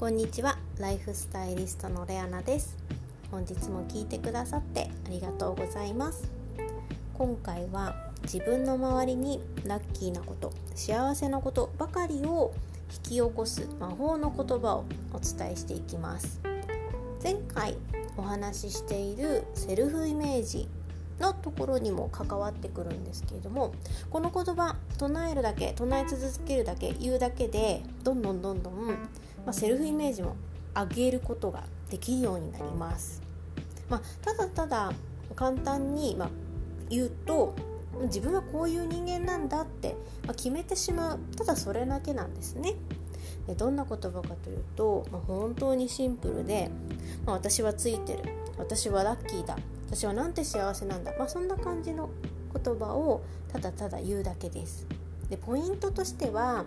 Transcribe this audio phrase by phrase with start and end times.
[0.00, 0.56] こんにちは。
[0.78, 2.74] ライフスタイリストのレアナです。
[3.30, 6.32] 本日も聞いてくださってありがとうございます。
[7.12, 12.54] 今回は自分の周りにラッキーなこと幸せなことばかりを
[12.90, 16.40] 引き起こす魔法の言葉をお伝えしていきます。
[17.22, 17.76] 前回
[18.16, 20.66] お話ししているセルフイメージ
[21.20, 23.74] のところにも関わってくるんですけれども
[24.10, 28.96] この言葉唱えるだけ唱え続けるだけ言うだけでどんどんどんどん、ま
[29.48, 30.36] あ、セルフイメージも
[30.74, 33.22] 上げることができるようになります。
[33.88, 34.92] まあ、ただただ
[35.34, 36.30] 簡単に、まあ、
[36.88, 37.54] 言うと
[38.02, 42.74] 自分はこういう人間なんだって、まあ、決めてしまうただそれだけなんですね。
[43.46, 46.70] でどんな言葉かというと、まあ、本当にシンプルで、
[47.26, 48.22] まあ、私はついてる
[48.58, 49.56] 私はラッキーだ
[49.90, 52.10] 私はなんて幸せなんだ、まあ、そんな感じの
[52.54, 53.22] 言葉を
[53.52, 54.86] ただただ言うだけです。
[55.28, 56.64] でポイントとしては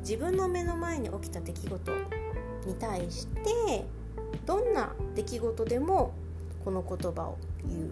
[0.00, 1.92] 自分の目の前に起きた出来事
[2.66, 3.84] に対して
[4.44, 6.12] どんな出来事でも
[6.64, 7.90] この言葉を言う。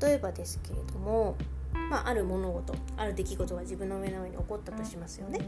[0.00, 1.36] 例えばですけれども、
[1.90, 5.38] まあ、ある物事ある出来事が自分の目の上に起こったとしますよね。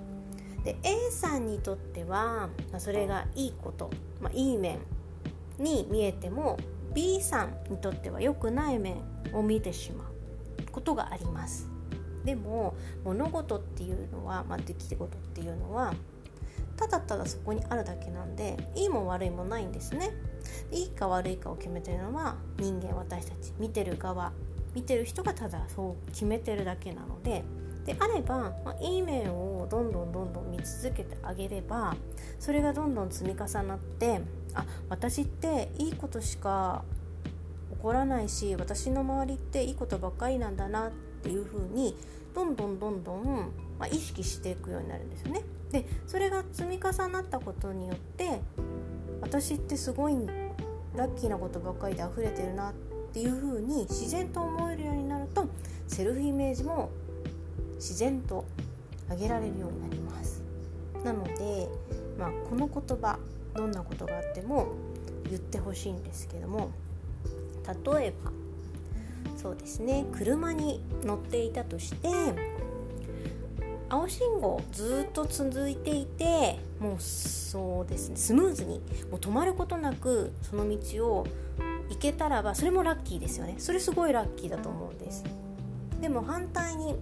[0.63, 4.79] で A さんにとっては、まあ、それがいいこと、まあ、いい面
[5.59, 6.57] に見えても
[6.95, 8.97] B さんにとっては良くない面
[9.33, 11.69] を見てしまうことがあります。
[12.25, 15.95] でも物事っていうのは、まあ、出来事っていうのは
[16.77, 20.11] ただただそこにあるだけなんでいいも悪いもないんですね。
[20.71, 24.33] いいか悪いかを決めてるのは人間私たち見てる側
[24.75, 27.43] 見てる人がただそう決めてるだけなので
[27.85, 31.97] であれば、まあ、いい面をどんどんどんどん見続けてあげれば
[32.39, 34.21] それがどんどん積み重なって
[34.59, 36.85] あ私っていいことしか
[37.71, 40.91] 起こらないし私の周りっていいことばっかりなんだなっ
[41.23, 41.97] ていうふうに
[42.35, 45.43] どんどんどんどん、まあ、意識していくようになるんですよね。
[45.71, 48.41] でそれが積み重なったことによって
[49.21, 50.15] 私ってすごい
[50.97, 52.73] ラッキーなことばっかりで溢れてるなっ
[53.13, 55.47] ていうふうに自然と思えるようになると
[55.87, 56.91] セルフイメージも
[57.77, 58.45] 自然と
[59.11, 60.43] 上げられるようになります。
[61.05, 61.69] なので、
[62.19, 63.19] まあ、この言葉
[63.55, 64.69] どんなことがあっても
[65.29, 66.71] 言ってほしいんですけども
[67.67, 68.31] 例えば
[69.37, 72.09] そうですね車に乗っていたとして
[73.91, 81.27] 青信号ずっと続いていてもうそうですねスムーズにもう止まることなくその道を
[81.89, 83.55] 行けたらばそれもラッキーですよね。
[83.59, 85.25] それすごいラッキーだと思うんです。
[86.01, 86.97] でも反対に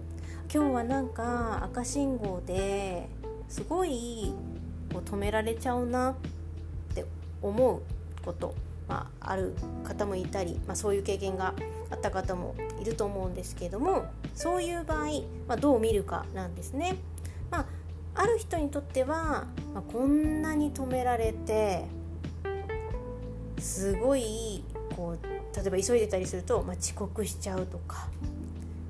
[0.53, 3.09] 今日はなんか赤信号で
[3.49, 4.33] すごい
[4.93, 6.15] こう止められちゃうな
[7.41, 7.81] 思う
[8.23, 8.55] こと、
[8.87, 11.53] まあ、ある方もいたり、まあ、そういう経験が
[11.89, 15.05] あった方もいると思うんですけどもそういう場合、
[15.47, 16.97] まあ、どう見るかなんですね。
[17.49, 17.65] まあ、
[18.15, 21.85] ある人にとっては、ま、こんなに止められて
[23.59, 24.63] すごい
[24.95, 28.07] こう例えば急いでたりすると、ま、遅刻しちゃうとか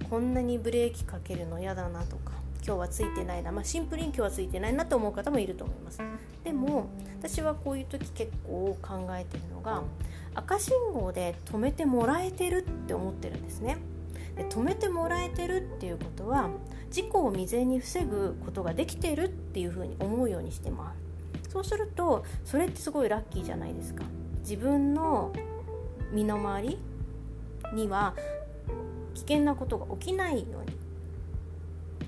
[0.09, 2.31] こんなにブレーキかけるの嫌だなとか
[2.67, 6.01] 今日はついてないな、まあ、シンプルに今日はついてないなと思う方もいると思います。
[6.43, 9.83] でも私はこういう時結構考えてるのが
[10.35, 13.77] 赤信号で止めてもらえてるって思ってるんですね。
[14.35, 16.49] で止めてもらえてるっていうことは
[16.91, 20.93] 事故を未然に防ぐことができてるっていうふうに思うようにしてま
[21.45, 21.49] す。
[21.49, 24.03] そうするとそれってすごいラッキーじゃないですか。
[24.41, 25.31] 自分の
[26.11, 26.77] 身の回り
[27.73, 28.13] には
[29.13, 30.76] 危険なことが起きないように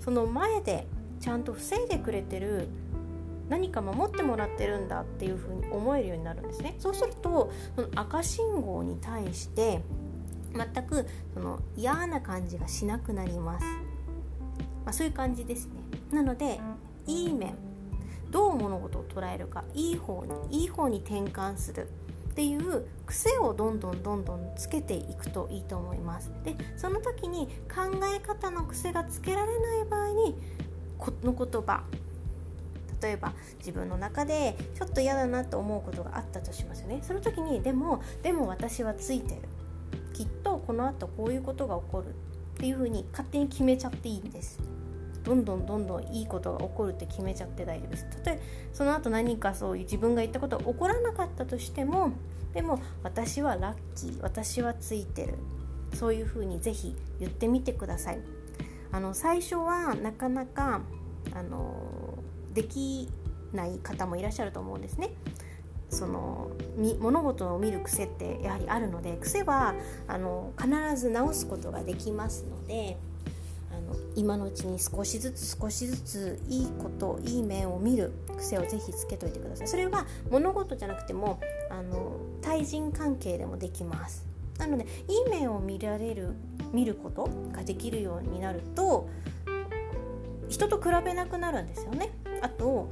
[0.10, 0.88] その前で
[1.20, 2.68] ちゃんと防いでくれてる
[3.48, 6.74] 何か守ってもらってるんだっていうふうに思えるようになるんですね。
[6.80, 9.84] そうするとその赤信号に対して
[10.56, 11.06] 全く
[11.36, 13.66] その嫌な感じがしなくなります、
[14.84, 15.74] まあ、そういう感じですね。
[16.12, 16.60] なので
[17.06, 17.54] いい面
[18.32, 21.88] どう物事を捉えるかいい方にいい方に転換する。
[22.40, 26.32] っていう癖をどんどんどんどんつけていくといいと思います。
[26.46, 30.36] でその時に考え方の癖がつけられない場合に
[30.98, 31.84] この言葉
[33.02, 37.02] 例えば自分の中でちょっと嫌だなと思うことがあったとしますよね。
[37.02, 39.42] その時にでもでも私はついてる。
[40.14, 42.12] きっとこのあとこういうことが起こるっ
[42.58, 44.62] ていうふうに勝手に決めちゃっていいんです。
[45.30, 48.06] どんどんどんどんいいことが起こるって決めちゃって大丈夫です。
[48.10, 48.42] たとえ
[48.74, 52.14] その後何かそういう自分が言ったことが起こらなかったとしても
[52.54, 55.36] でも私はラッキー私はついてる
[55.94, 58.20] そういうふうにぜひ言ってみてください。
[58.92, 60.82] あの最初はなかなか
[61.32, 62.18] あの
[62.56, 63.08] でき
[63.54, 65.12] ない方もいらっしゃると思うんですね。
[65.92, 66.50] その
[67.00, 69.76] 物事を見る癖ってやはりあるので癖は
[70.08, 72.98] あの必ず直すことができますので
[74.16, 79.68] 今のうちに少しずつ少しずついいこといい面を見る癖をぜひつけといてください。
[79.68, 81.40] それは物事じゃなくても
[81.70, 84.26] あの対人関係でもできます。
[84.58, 86.34] なのでいい面を見られる
[86.74, 89.08] 見ることができるようになると
[90.50, 92.12] 人と比べなくなるんですよね。
[92.42, 92.90] あと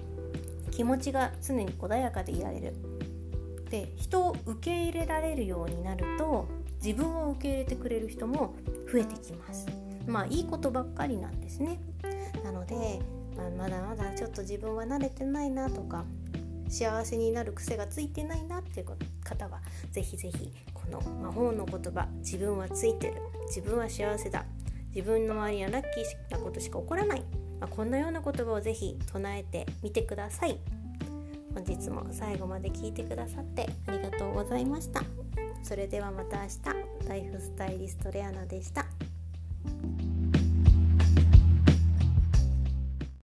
[0.71, 2.73] 気持ちが常に穏やかでいられる。
[3.69, 6.47] で人を受け入れられるようになると
[6.81, 8.55] 自分を受け入れてくれる人も
[8.89, 9.65] 増えてきます。
[10.07, 11.79] まあいいことばっかりなんですね。
[12.43, 12.99] なので、
[13.35, 16.05] まあ、まだまだちょっと自分は慣れてないなとか
[16.69, 18.87] 幸せになる癖がついてないなっていう
[19.23, 19.61] 方は
[19.91, 23.15] ぜひぜひこの魔法の言葉自分はついてる
[23.47, 24.45] 自分は幸せだ
[24.93, 27.23] 自分の周りにはラッキーなことしか起こらない、
[27.59, 30.57] まあ、こんなような言葉をぜひ唱えてみてください。
[31.53, 35.01] 本日も最後まで聞いてくださってありがとうございました。
[35.63, 38.85] それではまた明日ライフスタイリストレアナでした。